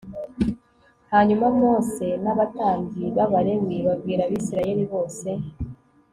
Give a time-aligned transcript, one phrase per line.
[1.11, 5.29] hanyuma mose n abatambyi b abalewi babwira abisirayeli bose